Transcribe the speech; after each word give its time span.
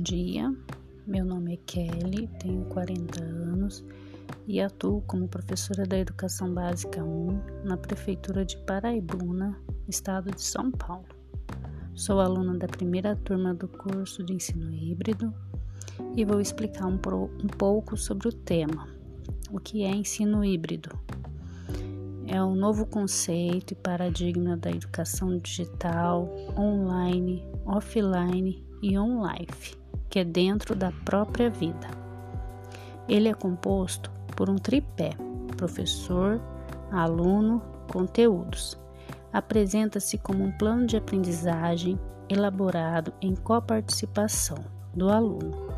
Bom 0.00 0.04
dia, 0.04 0.50
meu 1.06 1.26
nome 1.26 1.52
é 1.52 1.56
Kelly, 1.66 2.26
tenho 2.40 2.64
40 2.70 3.22
anos 3.22 3.84
e 4.48 4.58
atuo 4.58 5.02
como 5.02 5.28
professora 5.28 5.84
da 5.84 5.98
Educação 5.98 6.54
Básica 6.54 7.04
1 7.04 7.64
na 7.64 7.76
Prefeitura 7.76 8.42
de 8.42 8.56
Paraibuna, 8.64 9.54
Estado 9.86 10.30
de 10.30 10.40
São 10.40 10.70
Paulo. 10.70 11.04
Sou 11.94 12.18
aluna 12.18 12.56
da 12.56 12.66
primeira 12.66 13.14
turma 13.14 13.52
do 13.52 13.68
curso 13.68 14.24
de 14.24 14.32
ensino 14.32 14.72
híbrido 14.72 15.34
e 16.16 16.24
vou 16.24 16.40
explicar 16.40 16.86
um, 16.86 16.96
pro, 16.96 17.24
um 17.24 17.48
pouco 17.58 17.94
sobre 17.94 18.26
o 18.26 18.32
tema. 18.32 18.88
O 19.52 19.60
que 19.60 19.82
é 19.82 19.90
ensino 19.90 20.42
híbrido? 20.42 20.98
É 22.26 22.42
um 22.42 22.54
novo 22.54 22.86
conceito 22.86 23.72
e 23.72 23.76
paradigma 23.76 24.56
da 24.56 24.70
educação 24.70 25.36
digital, 25.36 26.26
online, 26.56 27.44
offline 27.66 28.64
e 28.82 28.98
on-life, 28.98 29.78
que 30.10 30.18
é 30.18 30.24
dentro 30.24 30.74
da 30.74 30.92
própria 31.04 31.48
vida. 31.48 31.88
Ele 33.08 33.28
é 33.28 33.34
composto 33.34 34.10
por 34.36 34.50
um 34.50 34.56
tripé: 34.56 35.12
professor, 35.56 36.40
aluno, 36.90 37.62
conteúdos. 37.90 38.78
Apresenta-se 39.32 40.18
como 40.18 40.44
um 40.44 40.50
plano 40.50 40.86
de 40.86 40.96
aprendizagem 40.96 41.98
elaborado 42.28 43.12
em 43.22 43.34
coparticipação 43.34 44.58
do 44.94 45.08
aluno, 45.08 45.68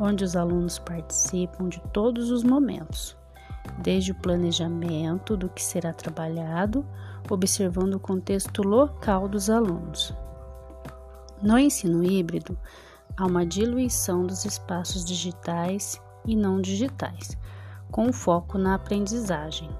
onde 0.00 0.24
os 0.24 0.36
alunos 0.36 0.78
participam 0.78 1.68
de 1.68 1.80
todos 1.92 2.30
os 2.30 2.42
momentos, 2.42 3.16
desde 3.78 4.12
o 4.12 4.14
planejamento 4.16 5.36
do 5.36 5.48
que 5.48 5.62
será 5.62 5.92
trabalhado, 5.92 6.84
observando 7.30 7.94
o 7.94 8.00
contexto 8.00 8.62
local 8.62 9.28
dos 9.28 9.48
alunos, 9.48 10.12
no 11.42 11.58
ensino 11.58 12.02
híbrido, 12.02 12.58
há 13.16 13.26
uma 13.26 13.46
diluição 13.46 14.26
dos 14.26 14.44
espaços 14.44 15.04
digitais 15.04 16.00
e 16.26 16.36
não 16.36 16.60
digitais, 16.60 17.36
com 17.90 18.12
foco 18.12 18.58
na 18.58 18.74
aprendizagem. 18.74 19.70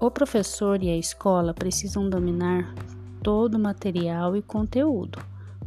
O 0.00 0.10
professor 0.10 0.82
e 0.82 0.90
a 0.90 0.96
escola 0.96 1.54
precisam 1.54 2.08
dominar 2.08 2.72
todo 3.22 3.54
o 3.54 3.58
material 3.58 4.36
e 4.36 4.42
conteúdo, 4.42 5.18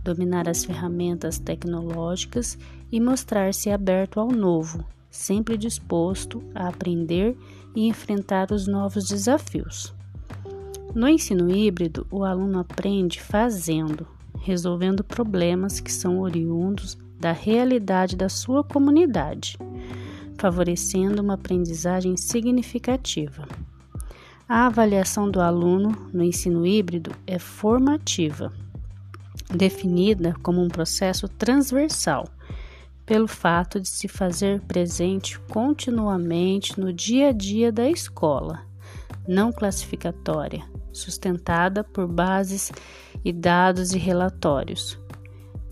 dominar 0.03 0.47
as 0.47 0.63
ferramentas 0.63 1.37
tecnológicas 1.37 2.57
e 2.91 2.99
mostrar-se 2.99 3.69
aberto 3.69 4.19
ao 4.19 4.29
novo, 4.29 4.85
sempre 5.09 5.57
disposto 5.57 6.43
a 6.55 6.67
aprender 6.67 7.37
e 7.75 7.87
enfrentar 7.87 8.51
os 8.51 8.67
novos 8.67 9.05
desafios. 9.05 9.93
No 10.93 11.07
ensino 11.07 11.49
híbrido, 11.49 12.05
o 12.11 12.23
aluno 12.23 12.59
aprende 12.59 13.21
fazendo, 13.21 14.07
resolvendo 14.41 15.03
problemas 15.03 15.79
que 15.79 15.91
são 15.91 16.19
oriundos 16.19 16.97
da 17.19 17.31
realidade 17.31 18.15
da 18.15 18.27
sua 18.27 18.63
comunidade, 18.63 19.57
favorecendo 20.37 21.21
uma 21.21 21.35
aprendizagem 21.35 22.17
significativa. 22.17 23.47
A 24.49 24.65
avaliação 24.65 25.29
do 25.29 25.39
aluno 25.39 26.09
no 26.11 26.23
ensino 26.23 26.65
híbrido 26.65 27.11
é 27.27 27.37
formativa, 27.37 28.51
definida 29.55 30.35
como 30.41 30.61
um 30.61 30.67
processo 30.67 31.27
transversal, 31.27 32.27
pelo 33.05 33.27
fato 33.27 33.79
de 33.79 33.87
se 33.87 34.07
fazer 34.07 34.59
presente 34.61 35.39
continuamente 35.41 36.79
no 36.79 36.91
dia 36.91 37.29
a 37.29 37.31
dia 37.31 37.71
da 37.71 37.89
escola, 37.89 38.61
não 39.27 39.51
classificatória, 39.51 40.63
sustentada 40.91 41.83
por 41.83 42.07
bases 42.07 42.71
e 43.23 43.31
dados 43.31 43.93
e 43.93 43.97
relatórios. 43.97 44.99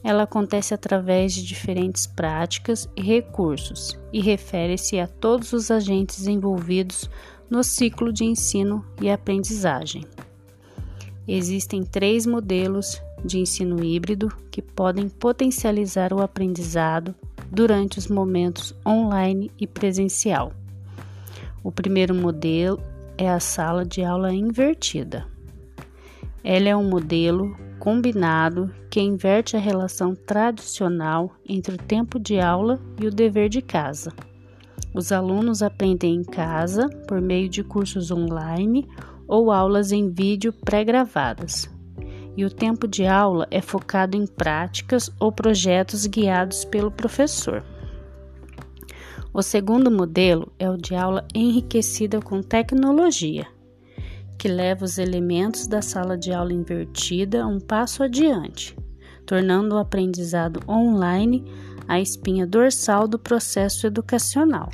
Ela 0.03 0.23
acontece 0.23 0.73
através 0.73 1.33
de 1.33 1.44
diferentes 1.44 2.08
práticas 2.08 2.89
e 2.95 3.02
recursos 3.02 3.99
e 4.14 4.21
refere-se 4.21 4.99
a 4.99 5.08
todos 5.08 5.52
os 5.52 5.70
agentes 5.70 6.26
envolvidos 6.26 7.10
no 7.49 7.64
ciclo 7.64 8.14
de 8.14 8.23
ensino 8.23 8.86
e 9.02 9.10
aprendizagem. 9.10 10.05
Existem 11.27 11.83
três 11.83 12.26
modelos 12.26 13.02
de 13.23 13.39
ensino 13.39 13.83
híbrido 13.83 14.30
que 14.49 14.61
podem 14.61 15.10
potencializar 15.10 16.14
o 16.14 16.21
aprendizado 16.21 17.14
durante 17.52 17.99
os 17.99 18.08
momentos 18.08 18.73
online 18.86 19.52
e 19.60 19.67
presencial. 19.67 20.54
O 21.64 21.71
primeiro 21.71 22.16
modelo 22.16 22.81
é 23.17 23.30
a 23.30 23.39
sala 23.39 23.86
de 23.86 24.04
aula 24.04 24.33
invertida. 24.33 25.27
Ela 26.44 26.70
é 26.70 26.76
um 26.76 26.89
modelo 26.89 27.55
combinado 27.80 28.73
que 28.89 29.00
inverte 29.00 29.55
a 29.55 29.60
relação 29.60 30.14
tradicional 30.16 31.32
entre 31.48 31.76
o 31.76 31.77
tempo 31.77 32.20
de 32.20 32.39
aula 32.39 32.80
e 33.02 33.08
o 33.08 33.11
dever 33.11 33.50
de 33.50 33.61
casa. 33.61 34.11
Os 34.94 35.11
alunos 35.11 35.61
aprendem 35.61 36.16
em 36.16 36.23
casa 36.23 36.89
por 37.08 37.22
meio 37.22 37.48
de 37.48 37.64
cursos 37.64 38.10
online 38.10 38.88
ou 39.28 39.52
aulas 39.52 39.92
em 39.92 40.10
vídeo 40.10 40.52
pré-gravadas. 40.52 41.70
E 42.36 42.44
o 42.45 42.49
tempo 42.49 42.88
de 42.88 43.05
aula 43.05 43.48
é 43.52 43.61
focado 43.61 44.17
em 44.17 44.26
práticas 44.26 45.11
ou 45.20 45.32
projetos 45.32 46.05
guiados 46.05 46.66
pelo 46.66 46.89
professor. 46.89 47.64
O 49.33 49.42
segundo 49.44 49.92
modelo 49.92 50.52
é 50.58 50.70
o 50.70 50.78
de 50.78 50.95
aula 50.95 51.28
enriquecida 51.36 52.20
com 52.20 52.42
tecnologia, 52.42 53.45
que 54.39 54.48
leva 54.48 54.86
os 54.86 54.98
elementos 54.98 55.67
da 55.67 55.82
sala 55.82 56.17
de 56.17 56.32
aula 56.32 56.54
invertida 56.54 57.45
um 57.45 57.60
passo 57.60 58.02
adiante, 58.02 58.76
tornando 59.26 59.76
o 59.76 59.77
aprendizado 59.77 60.61
online 60.67 61.44
a 61.89 62.00
espinha 62.00 62.48
dorsal 62.48 63.05
do 63.05 63.20
processo 63.20 63.86
educacional. 63.86 64.70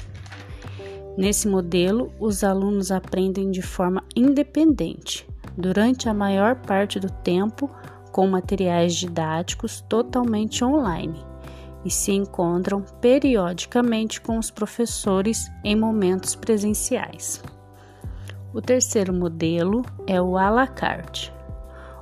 Nesse 1.17 1.47
modelo, 1.47 2.13
os 2.19 2.43
alunos 2.43 2.91
aprendem 2.91 3.49
de 3.49 3.63
forma 3.63 4.03
independente, 4.15 5.27
durante 5.57 6.07
a 6.07 6.13
maior 6.13 6.57
parte 6.57 6.99
do 6.99 7.09
tempo, 7.09 7.67
com 8.11 8.27
materiais 8.27 8.93
didáticos 8.93 9.81
totalmente 9.81 10.63
online 10.63 11.19
e 11.83 11.89
se 11.89 12.11
encontram 12.11 12.83
periodicamente 13.01 14.21
com 14.21 14.37
os 14.37 14.51
professores 14.51 15.49
em 15.63 15.75
momentos 15.75 16.35
presenciais. 16.35 17.41
O 18.55 18.61
terceiro 18.61 19.11
modelo 19.11 19.83
é 20.07 20.21
o 20.21 20.37
à 20.37 20.49
la 20.49 20.65
carte, 20.65 21.29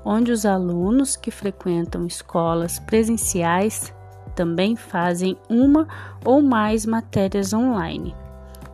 onde 0.06 0.31
os 0.31 0.46
alunos 0.46 1.16
que 1.16 1.31
frequentam 1.31 2.06
escolas 2.06 2.78
presenciais 2.78 3.91
também 4.36 4.75
fazem 4.75 5.36
uma 5.50 5.88
ou 6.24 6.44
mais 6.44 6.86
matérias 6.86 7.53
online. 7.53 8.16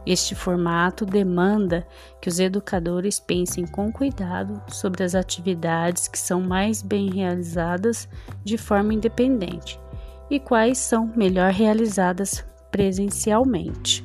Este 0.06 0.36
formato 0.36 1.06
demanda 1.06 1.88
que 2.20 2.28
os 2.28 2.38
educadores 2.38 3.18
pensem 3.18 3.66
com 3.66 3.90
cuidado 3.94 4.62
sobre 4.68 5.02
as 5.02 5.16
atividades 5.16 6.10
que 6.10 6.20
são 6.20 6.42
mais 6.42 6.82
bem 6.82 7.10
realizadas 7.10 8.10
de 8.44 8.58
forma 8.58 8.94
independente 8.94 9.80
e 10.30 10.38
quais 10.38 10.80
são 10.80 11.14
melhor 11.16 11.54
realizadas 11.54 12.46
presencialmente. 12.70 14.04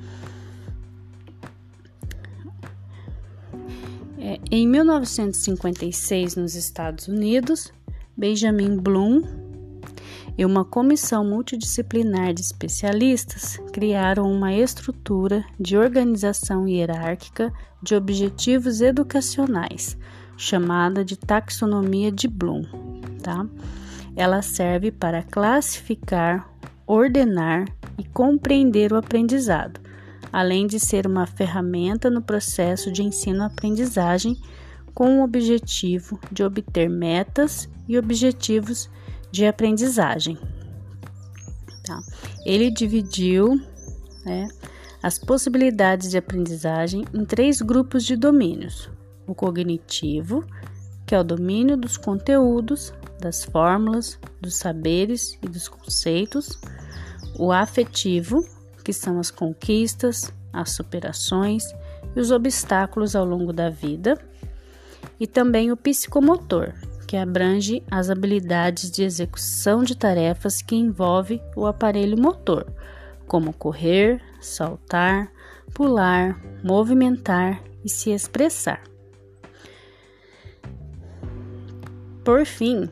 É, 4.27 4.41
em 4.51 4.67
1956, 4.67 6.37
nos 6.37 6.55
Estados 6.55 7.09
Unidos, 7.09 7.71
Benjamin 8.17 8.75
Bloom 8.79 9.23
e 10.39 10.47
uma 10.47 10.65
comissão 10.65 11.23
multidisciplinar 11.23 12.33
de 12.33 12.41
especialistas 12.41 13.59
criaram 13.71 14.33
uma 14.33 14.55
estrutura 14.55 15.45
de 15.61 15.77
organização 15.77 16.67
hierárquica 16.67 17.53
de 17.83 17.95
objetivos 17.95 18.81
educacionais, 18.81 19.95
chamada 20.39 21.05
de 21.05 21.19
taxonomia 21.19 22.11
de 22.11 22.27
Bloom. 22.27 22.63
Tá? 23.23 23.47
Ela 24.17 24.41
serve 24.41 24.91
para 24.91 25.23
classificar, 25.23 26.49
ordenar 26.87 27.67
e 27.99 28.05
compreender 28.05 28.91
o 28.91 28.97
aprendizado, 28.97 29.84
além 30.35 30.67
de 30.67 30.81
ser 30.81 31.07
uma 31.07 31.29
ferramenta 31.29 32.11
no 32.11 32.21
processo 32.21 32.91
de 32.91 33.05
ensino-aprendizagem 33.05 34.37
com 34.93 35.21
o 35.21 35.23
objetivo 35.23 36.19
de 36.33 36.43
obter 36.43 36.91
metas 36.91 37.69
e 37.87 37.97
objetivos 37.97 38.91
de 39.31 39.47
aprendizagem. 39.47 40.37
Tá? 41.85 42.01
Ele 42.45 42.69
dividiu 42.69 43.61
né, 44.25 44.49
as 45.01 45.21
possibilidades 45.21 46.11
de 46.11 46.19
aprendizagem 46.19 47.05
em 47.15 47.25
três 47.25 47.63
grupos 47.63 48.05
de 48.05 48.17
domínios: 48.17 48.91
o 49.29 49.37
cognitivo, 49.37 50.45
que 51.07 51.15
é 51.15 51.21
o 51.21 51.23
domínio 51.23 51.77
dos 51.77 51.97
conteúdos, 51.97 52.93
das 53.21 53.45
fórmulas, 53.45 54.19
dos 54.41 54.57
saberes 54.57 55.39
e 55.41 55.47
dos 55.47 55.69
conceitos, 55.69 56.59
o 57.39 57.53
afetivo, 57.53 58.45
que 58.85 58.93
são 58.93 59.19
as 59.19 59.31
conquistas, 59.31 60.33
as 60.53 60.71
superações 60.71 61.65
e 62.15 62.21
os 62.21 62.31
obstáculos 62.31 63.17
ao 63.17 63.25
longo 63.25 63.53
da 63.53 63.71
vida, 63.71 64.19
e 65.19 65.27
também 65.27 65.73
o 65.73 65.77
psicomotor, 65.77 66.73
porque 66.97 67.17
abrange 67.17 67.83
as 67.91 68.11
habilidades 68.11 68.91
de 68.91 69.03
execução 69.03 69.83
de 69.83 69.97
tarefas 69.97 70.61
que 70.61 70.77
envolvem 70.77 71.43
o 71.57 71.67
aparelho 71.67 72.21
motor, 72.21 72.67
como 73.27 73.53
correr, 73.53 74.21
saltar, 74.41 75.33
pular, 75.73 76.41
movimentar 76.63 77.63
e 77.85 77.89
se 77.89 78.11
expressar. 78.11 78.83
Por 82.23 82.47
fim, 82.47 82.89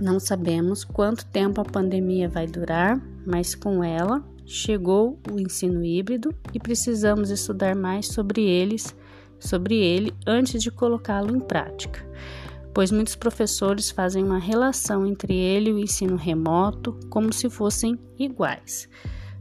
não 0.00 0.20
sabemos 0.20 0.84
quanto 0.84 1.26
tempo 1.26 1.60
a 1.60 1.64
pandemia 1.64 2.28
vai 2.28 2.46
durar, 2.46 3.00
mas 3.26 3.54
com 3.54 3.82
ela 3.82 4.22
chegou 4.46 5.18
o 5.30 5.40
ensino 5.40 5.84
híbrido 5.84 6.32
e 6.54 6.60
precisamos 6.60 7.30
estudar 7.30 7.74
mais 7.74 8.06
sobre 8.06 8.42
eles, 8.42 8.94
sobre 9.38 9.76
ele 9.76 10.14
antes 10.26 10.62
de 10.62 10.70
colocá-lo 10.70 11.36
em 11.36 11.40
prática, 11.40 12.08
pois 12.72 12.92
muitos 12.92 13.16
professores 13.16 13.90
fazem 13.90 14.24
uma 14.24 14.38
relação 14.38 15.04
entre 15.04 15.34
ele 15.34 15.70
e 15.70 15.72
o 15.72 15.78
ensino 15.78 16.16
remoto 16.16 16.96
como 17.10 17.32
se 17.32 17.50
fossem 17.50 17.98
iguais. 18.18 18.88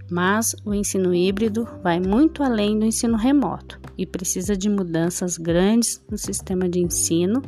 Mas 0.09 0.55
o 0.65 0.73
ensino 0.73 1.13
híbrido 1.13 1.67
vai 1.81 1.99
muito 1.99 2.43
além 2.43 2.77
do 2.77 2.85
ensino 2.85 3.17
remoto 3.17 3.79
e 3.97 4.05
precisa 4.05 4.55
de 4.55 4.69
mudanças 4.69 5.37
grandes 5.37 6.03
no 6.09 6.17
sistema 6.17 6.67
de 6.67 6.79
ensino 6.79 7.41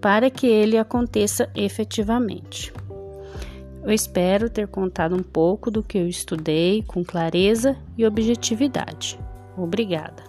para 0.00 0.30
que 0.30 0.46
ele 0.46 0.78
aconteça 0.78 1.50
efetivamente. 1.54 2.72
Eu 3.86 3.92
espero 3.92 4.50
ter 4.50 4.66
contado 4.66 5.14
um 5.14 5.22
pouco 5.22 5.70
do 5.70 5.80
que 5.80 5.96
eu 5.96 6.08
estudei 6.08 6.82
com 6.82 7.04
clareza 7.04 7.76
e 7.96 8.04
objetividade. 8.04 9.16
Obrigada. 9.56 10.24